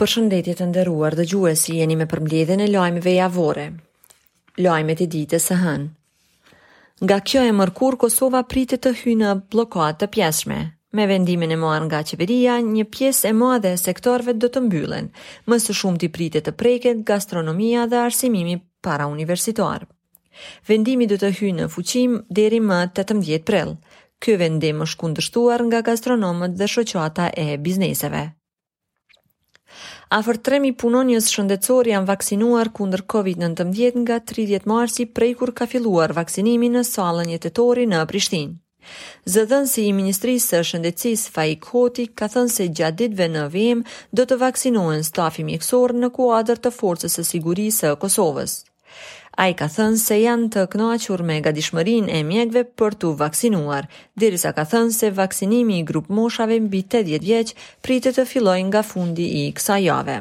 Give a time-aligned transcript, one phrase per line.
[0.00, 3.64] Për shëndetje të ndëruar dhe gjuhe si jeni me përmledhe e lojmeve javore.
[4.66, 5.88] Lojmet i ditës së hënë.
[7.04, 10.58] Nga kjo e mërkur, Kosova pritit të hynë blokat të pjeshme.
[10.96, 15.10] Me vendimin e marrë nga qeveria, një pjesë e madhe e sektorve do të mbyllen,
[15.44, 18.56] më së shumë të pritit të preket, gastronomia dhe arsimimi
[18.88, 19.88] para universitarë.
[20.70, 23.76] Vendimi do të hynë në fuqim deri më 18 prill.
[24.20, 28.30] Ky vendim është kundështuar nga gastronomët dhe shoqata e bizneseve.
[30.10, 36.10] Afër 3000 punonjës shëndetësor janë vaksinuar kundër COVID-19 nga 30 marsi, prej kur ka filluar
[36.16, 38.50] vaksinimi në sallën e Tetorit në Prishtinë.
[39.32, 43.84] Zëdhënësi i Ministrisë së Shëndetësisë Faik Hoti ka thënë se gjatë ditëve në vim
[44.18, 48.56] do të vaksinohen stafi mjekësor në kuadër të forcës së sigurisë së Kosovës.
[49.38, 53.86] A i ka thënë se janë të knoachur me dishmërin e mjekve për të vaksinuar,
[54.18, 57.54] dirisa ka thënë se vaksinimi i grup moshave mbi 80 vjeqë
[57.86, 60.16] pritë të filojnë nga fundi i kësa jave.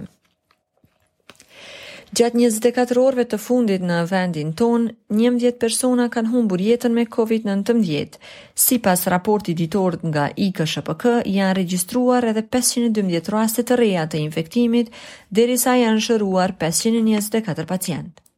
[2.18, 8.16] Gjatë 24 orëve të fundit në vendin ton, 11 persona kanë humbur jetën me COVID-19.
[8.64, 14.90] Si pas raporti ditor nga IKSHPK, janë registruar edhe 512 raste të reja të infektimit,
[15.30, 18.29] derisa janë shëruar 524 pacientë.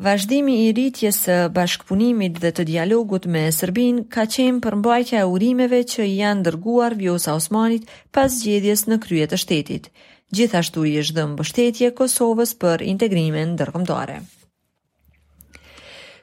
[0.00, 5.26] Vazhdimi i rritjes së bashkpunimit dhe të dialogut me Serbin ka qenë për mbajtja e
[5.32, 9.90] urimeve që i janë dërguar Vjosa Osmanit pas zgjedhjes në krye të shtetit.
[10.32, 14.14] Gjithashtu i është dhënë mbështetje Kosovës për integrimin ndërkombëtar.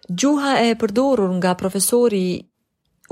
[0.09, 2.25] Gjuha e përdorur nga profesori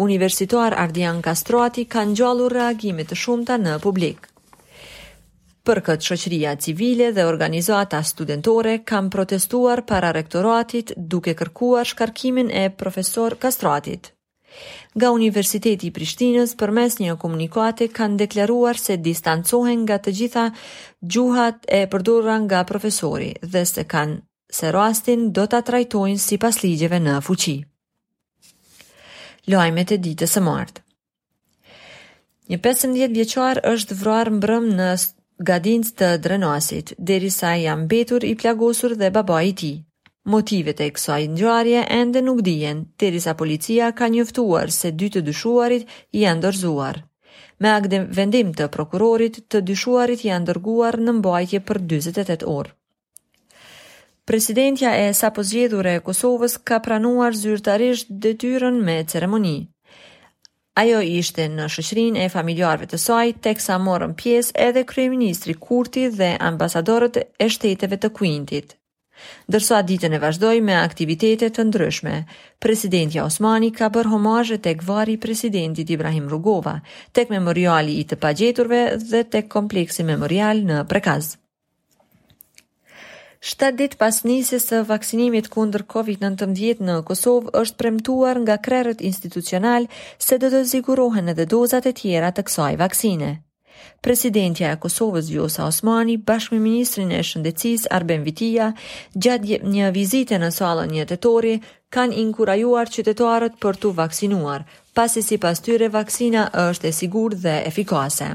[0.08, 4.25] universitar Ardian Kastroati ka ngjallur reagime të shumta në publik.
[5.66, 12.69] Për këtë shoqëria civile dhe organizata studentore kanë protestuar para rektoratit duke kërkuar shkarkimin e
[12.81, 14.11] profesor Kastratit.
[14.95, 20.45] Nga Universiteti i Prishtinës përmes një komunikate kanë deklaruar se distancohen nga të gjitha
[21.15, 24.21] gjuhat e përdorura nga profesori dhe se kanë
[24.59, 27.58] se rastin do ta trajtojnë sipas ligjeve në fuqi.
[29.52, 30.80] Lajmet e ditës së martë.
[32.53, 34.89] Një 15 vjeqar është vruar mbrëm në
[35.39, 39.73] gadinës të drenuasit, deri sa i betur i plagosur dhe baba i ti.
[40.25, 45.21] Motivet e kësaj ndjarje ende nuk dijen, deri sa policia ka njëftuar se dy të
[45.21, 47.03] dyshuarit i janë
[47.59, 52.71] Me akdem vendim të prokurorit, të dyshuarit janë dërguar në mbajtje për 28 orë.
[54.25, 59.67] Presidentja e sapo zgjedhur e Kosovës ka pranuar zyrtarisht detyrën me ceremoninë.
[60.75, 66.02] Ajo ishte në shëqrin e familjarve të saj, tek sa morën pjesë edhe kryeministri Kurti
[66.17, 68.73] dhe ambasadorët e shteteve të Quintit.
[69.47, 72.17] Dërsa ditën e vazhdoj me aktivitetet të ndryshme,
[72.65, 76.75] presidentja Osmani ka bërë homajë tek gvari presidentit Ibrahim Rugova,
[77.15, 78.83] tek memoriali i të pagjeturve
[79.14, 81.37] dhe tek kompleksi memorial në prekazë.
[83.43, 89.87] 7 dit pas nisës së vaksinimit kundër COVID-19 në Kosovë është premtuar nga krerët institucional
[90.19, 93.31] se do të sigurohen edhe dozat e tjera të kësaj vaksine.
[94.01, 98.69] Presidentja e Kosovës Vjosa Osmani, bashkë me Ministrin e Shëndecis Arben Vitia,
[99.13, 101.57] gjatë një vizite në salën një të tori,
[101.91, 104.65] kanë inkurajuar qytetarët për të vaksinuar,
[104.95, 108.31] pasi si pas tyre vaksina është e sigur dhe efikase.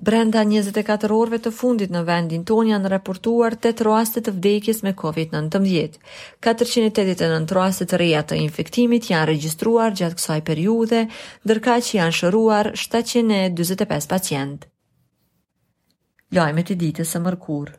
[0.00, 4.94] Brenda 24 orëve të fundit në vendin ton janë raportuar 8 raste të vdekjes me
[4.96, 5.98] COVID-19.
[6.40, 11.02] 489 raste të reja të infektimit janë regjistruar gjatë kësaj periudhe,
[11.44, 14.64] ndërka që janë shëruar 745 pacient.
[16.32, 17.74] Lajmet e ditës së mërkur.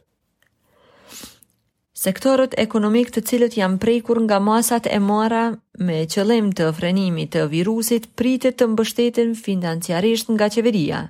[2.02, 5.42] Sektorët ekonomik të cilët janë prekur nga masat e mora
[5.88, 11.02] me qëllim të frenimit të virusit pritet të mbështeten financiarisht nga qeveria.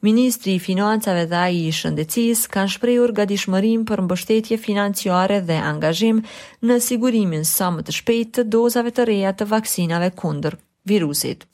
[0.00, 6.22] Ministri i Financave dhe i Shëndecis kanë shprejur ga dishmërim për mbështetje financiare dhe angazhim
[6.70, 10.58] në sigurimin sa më të shpejt të dozave të reja të vaksinave kundër
[10.92, 11.44] virusit.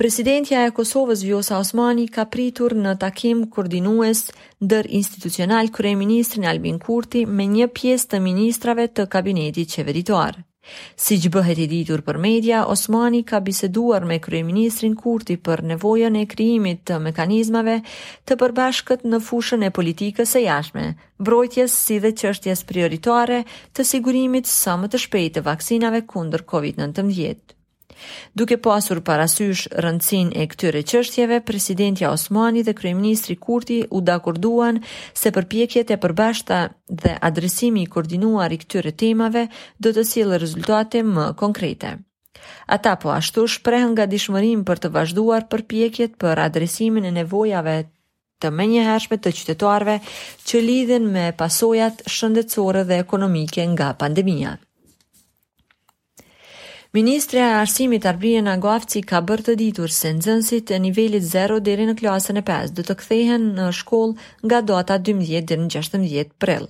[0.00, 4.24] Presidentja e Kosovës Vjosa Osmani ka pritur në takim koordinues
[4.64, 10.42] ndër institucional kërë e ministrin Albin Kurti me një pjesë të ministrave të kabinetit qeveritoarë.
[11.04, 16.16] Si që bëhet i ditur për media, Osmani ka biseduar me Kryeministrin Kurti për nevojën
[16.22, 17.76] e krijimit të mekanizmave
[18.30, 20.86] të përbashkët në fushën e politikës e jashme,
[21.30, 23.42] brojtjes si dhe qështjes prioritare
[23.76, 27.54] të sigurimit sa më të shpejt të vaksinave kunder COVID-19.
[28.36, 34.80] Duke pasur po parasysh rëndësin e këtyre qështjeve, presidentja Osmani dhe kryeministri Kurti u dakorduan
[35.20, 36.62] se përpjekjet e përbashta
[37.02, 39.46] dhe adresimi i koordinuar i këtyre temave
[39.86, 41.94] do të silë rezultate më konkrete.
[42.78, 47.76] Ata po ashtu shprehen nga dishmërim për të vazhduar përpjekjet për adresimin e nevojave
[48.42, 49.98] të menjëhershme të qytetarve
[50.48, 54.58] që lidhen me pasojat shëndetësore dhe ekonomike nga pandemia.
[56.94, 61.86] Ministre e Arsimit Arbrien Agofci ka bërë të ditur se nxënësit e nivelit 0 deri
[61.88, 66.30] në klasën e 5 do të kthehen në shkollë nga data 12 deri në 16
[66.44, 66.68] prill.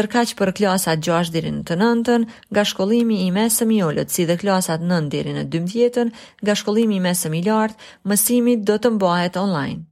[0.00, 2.28] Dërkaq për klasat 6 deri në 9,
[2.58, 6.12] nga shkollimi i mesëm i ulët, si dhe klasat 9 deri në 12,
[6.44, 9.84] nga shkollimi i mesëm i lartë, mësimi do të mbahet online.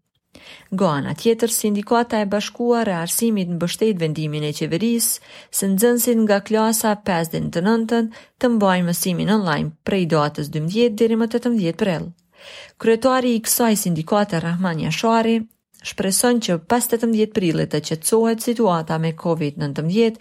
[0.73, 5.09] Goana tjetër, sindikata e bashkuar e arsimit në bështet vendimin e qeveris,
[5.59, 8.07] së nëzënsin nga klasa 5-9
[8.45, 12.09] të mbajnë mësimin online prej datës 12 dheri më 18 prel.
[12.85, 15.37] Kryetari i kësaj sindikata Rahman Jashari
[15.91, 20.19] shpreson që pas 18 prillit të qetësohet situata me COVID-19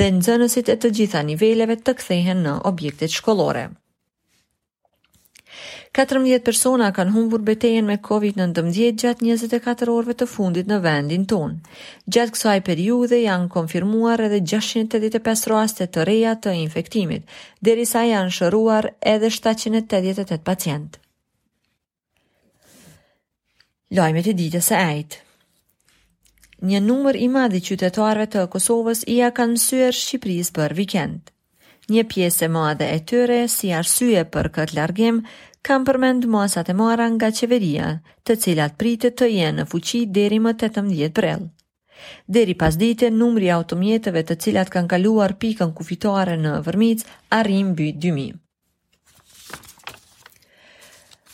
[0.00, 3.68] dhe nxënësit e të gjitha niveleve të kthehen në objektet shkollore.
[5.94, 11.60] 14 persona kanë humbur betejen me COVID-19 gjatë 24 orëve të fundit në vendin tonë.
[12.10, 17.22] Gjatë kësaj periudhe janë konfirmuar edhe 685 raste të reja të infektimit,
[17.62, 20.98] derisa janë shëruar edhe 788 pacientë.
[23.94, 25.22] Lajmet e ditës së ajtë
[26.72, 31.33] një numër i madh i qytetarëve të Kosovës i kanë mësuar Shqipërisë për vikend.
[31.92, 35.18] Një pjesë e madhe e tyre, si arsye për këtë largim,
[35.68, 37.88] kam përmend masat e mara nga qeveria,
[38.24, 41.48] të cilat pritë të jenë në fuqi deri më të të mdjetë brellë.
[42.38, 47.04] Deri pas dite, numri automjetëve të cilat kanë kaluar pikën kufitare në vërmic,
[47.40, 48.40] arrim mbi 2000.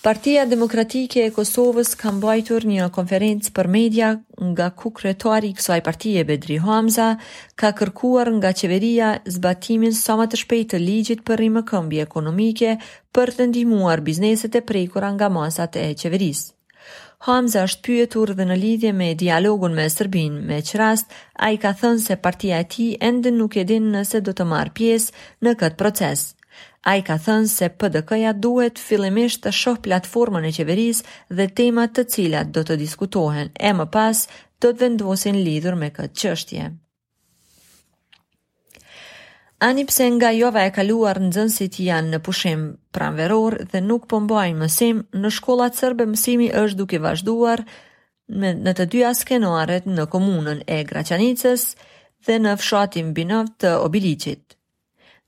[0.00, 4.06] Partia Demokratike e Kosovës ka mbajtur një konferencë për media
[4.52, 7.08] nga ku kretuari i kësoj partije Bedri Hamza
[7.62, 12.72] ka kërkuar nga qeveria zbatimin sa më të shpejt të ligjit për rrimë këmbi ekonomike
[13.18, 16.48] për të ndihmuar bizneset e prekura nga masat e qeverisë.
[17.28, 21.60] Hamza është pyetur dhe në lidhje me dialogun me Serbinë, me që rast, a i
[21.66, 25.24] ka thënë se partia e ti endë nuk e din nëse do të marë pjesë
[25.44, 26.30] në këtë procesë.
[26.86, 31.92] A i ka thënë se PDK-ja duhet fillimisht të shoh platformën e qeverisë dhe temat
[31.96, 34.24] të cilat do të diskutohen, e më pas
[34.60, 36.70] do të vendosin lidhur me këtë qështje.
[39.66, 42.62] Ani pse nga jova e kaluar në zënsit janë në pushim
[42.96, 47.62] pranveror dhe nuk pëmbojnë po mësim, në shkollat sërbe mësimi është duke vazhduar
[48.40, 51.66] në të dyja skenoaret në komunën e Graçanicës
[52.26, 54.49] dhe në fshatin binov të Obilicit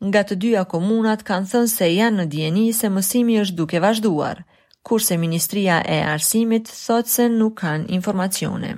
[0.06, 4.40] nga të dyja komunat kanë thënë se janë në djeni se mësimi është duke vazhduar,
[4.82, 8.72] kurse Ministria e Arsimit thotë se nuk kanë informacione.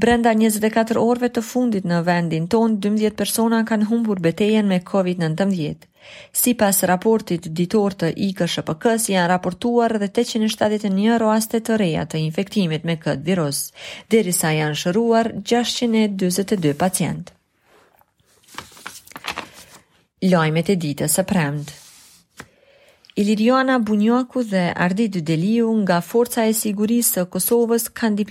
[0.00, 5.86] Brenda 24 orve të fundit në vendin ton, 12 persona kanë humbur betejen me COVID-19.
[6.32, 12.86] Si pas raportit ditor të IKSHPK-s janë raportuar dhe 871 roaste të reja të infektimit
[12.88, 13.62] me këtë virus,
[14.08, 17.34] derisa janë shëruar 622 pacientë.
[20.22, 21.72] Lojmet e ditës e premtë.
[23.20, 28.26] Iliriana Bunjoku dhe Ardi Dudeliu nga Forca e Sigurisë së Kosovës kanë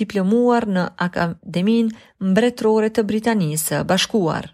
[0.00, 1.88] diplomuar në Akademin
[2.28, 4.50] Mbretrore të Britanisë Bashkuar.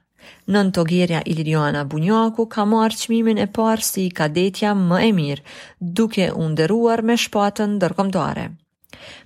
[0.55, 5.45] Nën Togjeria Iliriana Bunjoku ka marrë qmimin e parë si kadetja më e mirë,
[5.81, 8.47] duke underuar me shpatën dërkomtare.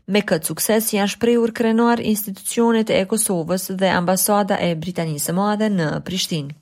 [0.08, 5.90] Me këtë sukses janë shprehur krenuar institucionet e Kosovës dhe ambasada e Britanisë Madhe në
[6.08, 6.56] Prishtinë.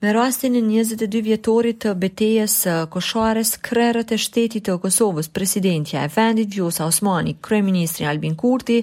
[0.00, 6.04] Me rastin e 22 vjetorit të betejës së koshares krerët e shtetit të Kosovës, presidentja
[6.06, 8.76] e vendit Vjosa Osmani, kreministri Albin Kurti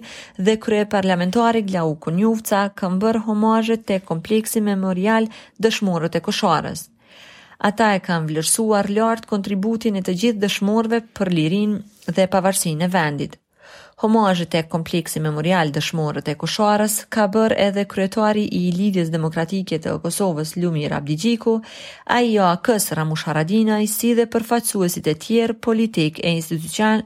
[0.48, 5.29] dhe krye parlamentari Glau Kunjuvca kanë bërë homajët të kompleksi memorial
[5.67, 6.84] dëshmorët e koshares.
[7.72, 11.79] Ata e kanë vlerësuar lartë kontributin e të gjithë dëshmorëve për lirin
[12.12, 13.39] dhe pavarësin e vendit.
[13.96, 19.94] Homajët e kompleksi memorial dëshmorët e kushoarës ka bër edhe kryetari i Lidhjes Demokratike të
[20.04, 25.56] Kosovës Lumi Rabdigjiku, jo a i oakës Ramush Haradinaj i si dhe përfacuesit e tjerë
[25.68, 27.06] politik e institucion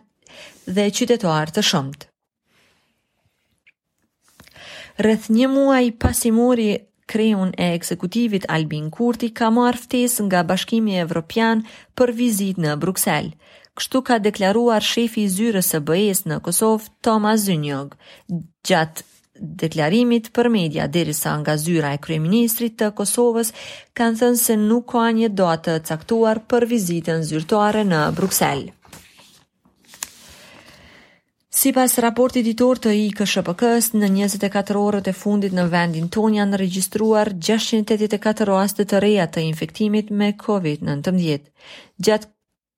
[0.79, 2.07] dhe qytetuar të shumët.
[5.05, 6.79] Rëth një muaj pasimori e
[7.09, 11.63] Kreun e ekzekutivit Albin Kurti ka marrë ftesë nga Bashkimi Evropian
[11.97, 13.31] për vizitë në Bruksel.
[13.79, 17.93] Kështu ka deklaruar shefi i zyrës së BE-s në Kosovë, Thomas Zynjog,
[18.67, 19.05] gjatë
[19.61, 23.53] deklarimit për media, derisa nga zyra e kryeministrit të Kosovës
[23.95, 28.63] kanë thënë se nuk ka një datë të caktuar për vizitën zyrtare në Bruksel.
[31.59, 36.35] Si pas raportit ditor të i s në 24 orët e fundit në vendin ton
[36.39, 41.15] janë regjistruar 684 raste të reja të infektimit me COVID-19.
[42.07, 42.27] Gjatë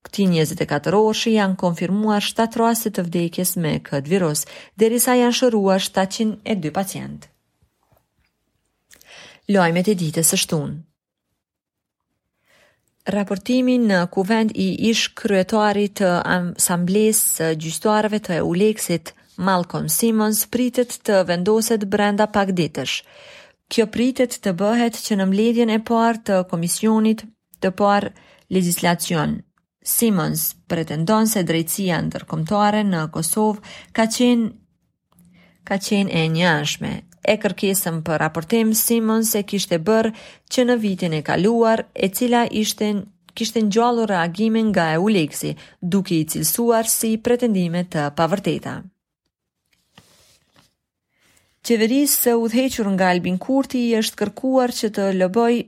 [0.01, 4.39] Këti 24 orë janë konfirmuar 7 rase të vdekjes me këtë virus,
[4.83, 7.27] derisa janë shëruar 702 pacientë.
[9.51, 10.79] Lojmet e ditës së shtunë.
[13.13, 19.13] Raportimin në kuvend i ish kryetari të asamblesë së gjyqtuarëve të Euleksit,
[19.47, 22.97] Malcolm Simmons pritet të vendoset brenda pak ditësh.
[23.73, 27.23] Kjo pritet të bëhet që në mbledhjen e parë të komisionit
[27.61, 28.13] të parë
[28.57, 29.39] legjislacion
[29.81, 33.61] Simons pretendon se drejtësia ndërkomtare në Kosovë
[33.97, 34.51] ka qenë
[35.65, 36.91] ka qenë e njashme.
[37.21, 40.11] E kërkesëm për raportim, Simon se kishte bërë
[40.51, 42.91] që në vitin e kaluar, e cila ishte
[43.37, 48.75] kishte në gjallur reagimin nga e uleksi, duke i cilësuar si pretendime të pavërteta.
[51.61, 52.33] Qeverisë se
[52.85, 55.61] u nga Albin Kurti i është kërkuar që të lëboj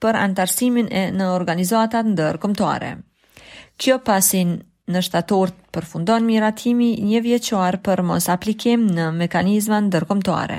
[0.00, 2.94] për antarësimin e në organizatat ndërkomtare.
[3.78, 4.48] Kjo pasin
[4.90, 10.56] në shtator të përfundon miratimi një vjeqar për mos aplikim në mekanizman dërkomtoare,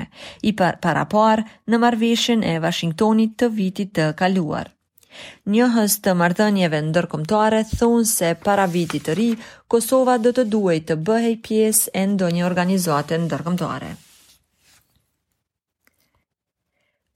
[0.50, 4.72] i për parapar në marveshin e Washingtonit të vitit të kaluar.
[5.52, 7.60] Njëhës të mardhënjeve në dërkomtoare
[8.14, 9.28] se para vitit të ri,
[9.74, 13.30] Kosova dhe të duaj të bëhej pjesë e ndonjë organizate në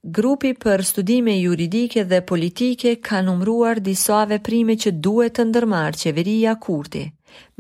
[0.07, 6.53] Grupi për studime juridike dhe politike ka numruar disa veprime që duhet të ndërmarrë qeveria
[6.61, 7.05] kurti.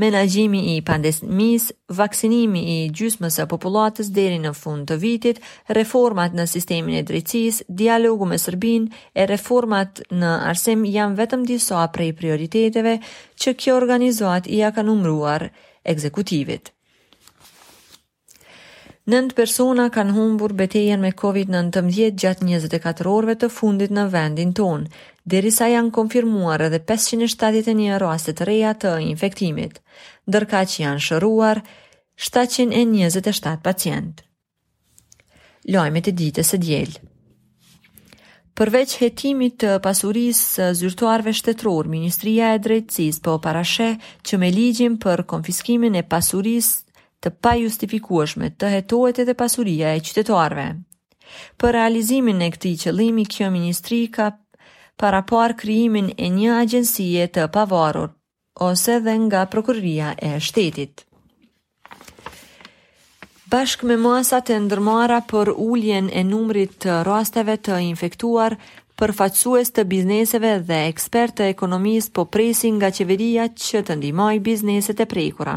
[0.03, 5.41] Menaxhimi i pandemisë, vaksinimi i gjysmës së popullatës deri në fund të vitit,
[5.81, 11.81] reformat në sistemin e drejtësisë, dialogu me Serbin e reformat në Arsem janë vetëm disa
[11.97, 12.99] prej prioriteteve
[13.41, 15.49] që kjo organizat i ka numruar
[15.83, 16.74] ekzekutivit.
[19.05, 21.91] Nënd persona kanë humbur betejen me COVID-19
[22.23, 24.87] gjatë 24 orve të fundit në vendin tonë,
[25.29, 29.77] derisa janë konfirmuar edhe 571 raste të reja të infektimit,
[30.25, 31.61] dërka që janë shëruar
[32.17, 34.23] 727 pacient.
[35.69, 37.11] Lojmet e ditës e djelë
[38.55, 43.93] Përveç hetimit të pasurisë zyrtuarve shtetror, Ministria e Drejtësisë po parashë
[44.25, 46.84] që me ligjin për konfiskimin e pasurisë
[47.25, 50.67] të pa justifikueshme të hetohet edhe pasuria e qytetarve.
[51.59, 54.31] Për realizimin e këti qëlimi, kjo ministri ka
[55.01, 58.13] para par kryimin e një agjensie të pavarur,
[58.69, 61.07] ose dhe nga prokurria e shtetit.
[63.55, 68.57] Bashk me masat e ndërmara për ulljen e numrit të rasteve të infektuar,
[69.03, 75.01] përfaqësues të bizneseve dhe ekspertë të ekonomisë po presin nga qeveria që të ndihmojë bizneset
[75.01, 75.57] e prekura.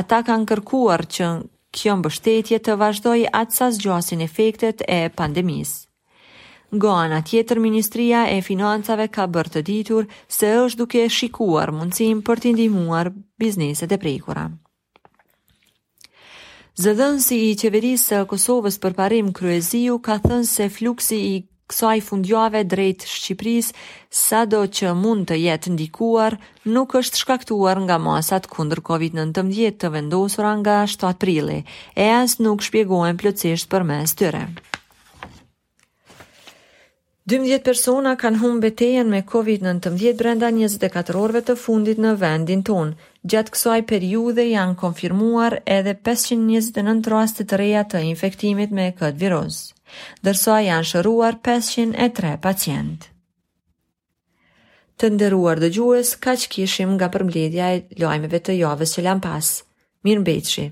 [0.00, 1.28] Ata kanë kërkuar që
[1.76, 5.84] kjo mbështetje të vazhdoj atë sa zgjohasin efektet e pandemisë.
[6.82, 10.06] Goana tjetër Ministria e Financave ka bërë të ditur
[10.36, 14.48] se është duke shikuar mundësim për të ndihmuar bizneset e prekura.
[16.76, 22.60] Zëdhënësi i qeverisë së Kosovës për parim kryeziu ka thënë se fluksi i kësaj fundjave
[22.64, 23.72] drejt Shqipëris,
[24.10, 26.38] sa do që mund të jetë ndikuar,
[26.76, 31.60] nuk është shkaktuar nga masat kundër COVID-19 të vendosura nga 7 prili,
[31.98, 34.44] e as nuk shpjegohen plëcisht për mes tyre.
[37.26, 42.92] 12 persona kanë humbe betejen me COVID-19 brenda 24 orëve të fundit në vendin tonë,
[43.26, 49.56] Gjatë kësaj periudhe janë konfirmuar edhe 529 raste të reja të infektimit me këtë virus,
[50.26, 53.08] ndërsa janë shëruar 503 pacient.
[54.96, 59.54] Të nderuar dëgjues, kaq kishim nga përmbledhja e lajmeve të javës që lan pas.
[60.06, 60.68] Mirë mbeçi.